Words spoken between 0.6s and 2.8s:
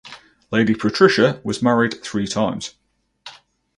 Patricia was married three times.